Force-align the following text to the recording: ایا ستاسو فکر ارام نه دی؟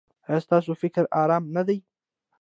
ایا 0.27 0.39
ستاسو 0.45 0.71
فکر 0.81 1.03
ارام 1.21 1.43
نه 1.55 1.61
دی؟ 1.67 1.77